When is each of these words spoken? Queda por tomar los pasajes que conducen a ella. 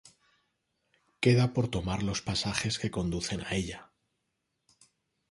Queda 1.23 1.53
por 1.53 1.67
tomar 1.67 2.01
los 2.01 2.23
pasajes 2.23 2.79
que 2.79 2.89
conducen 2.89 3.41
a 3.41 3.51
ella. 3.53 3.91